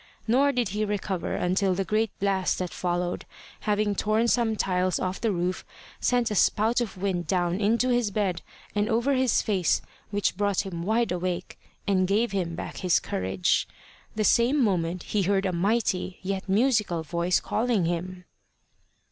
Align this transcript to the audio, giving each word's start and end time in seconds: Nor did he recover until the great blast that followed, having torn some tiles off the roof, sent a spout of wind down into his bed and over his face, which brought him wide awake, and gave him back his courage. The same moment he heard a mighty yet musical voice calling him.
Nor 0.27 0.51
did 0.51 0.69
he 0.69 0.83
recover 0.83 1.35
until 1.35 1.75
the 1.75 1.85
great 1.85 2.09
blast 2.17 2.57
that 2.57 2.73
followed, 2.73 3.23
having 3.69 3.93
torn 3.93 4.27
some 4.27 4.55
tiles 4.55 4.99
off 4.99 5.21
the 5.21 5.31
roof, 5.31 5.63
sent 5.99 6.31
a 6.31 6.33
spout 6.35 6.81
of 6.81 6.97
wind 6.97 7.27
down 7.27 7.59
into 7.61 7.89
his 7.89 8.09
bed 8.09 8.41
and 8.73 8.89
over 8.89 9.13
his 9.13 9.43
face, 9.43 9.79
which 10.09 10.35
brought 10.35 10.65
him 10.65 10.81
wide 10.81 11.11
awake, 11.11 11.59
and 11.87 12.07
gave 12.07 12.31
him 12.31 12.55
back 12.55 12.77
his 12.77 12.99
courage. 12.99 13.67
The 14.15 14.23
same 14.23 14.63
moment 14.63 15.03
he 15.03 15.21
heard 15.21 15.45
a 15.45 15.53
mighty 15.53 16.17
yet 16.23 16.49
musical 16.49 17.03
voice 17.03 17.39
calling 17.39 17.85
him. 17.85 18.25